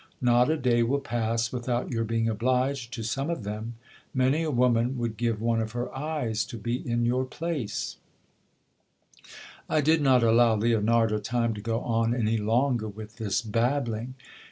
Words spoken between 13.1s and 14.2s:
this babbling.